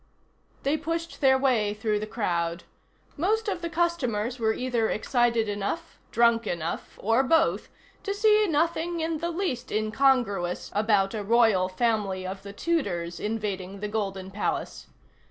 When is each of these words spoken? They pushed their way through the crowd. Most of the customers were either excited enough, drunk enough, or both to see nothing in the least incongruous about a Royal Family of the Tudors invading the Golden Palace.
They 0.63 0.77
pushed 0.77 1.21
their 1.21 1.37
way 1.37 1.75
through 1.75 1.99
the 1.99 2.07
crowd. 2.07 2.63
Most 3.17 3.47
of 3.47 3.61
the 3.61 3.69
customers 3.69 4.39
were 4.39 4.51
either 4.51 4.89
excited 4.89 5.47
enough, 5.47 5.99
drunk 6.09 6.47
enough, 6.47 6.97
or 6.99 7.21
both 7.21 7.69
to 8.01 8.15
see 8.15 8.47
nothing 8.47 8.99
in 8.99 9.19
the 9.19 9.29
least 9.29 9.71
incongruous 9.71 10.71
about 10.73 11.13
a 11.13 11.23
Royal 11.23 11.69
Family 11.69 12.25
of 12.25 12.41
the 12.41 12.51
Tudors 12.51 13.19
invading 13.19 13.79
the 13.79 13.87
Golden 13.87 14.31
Palace. 14.31 14.87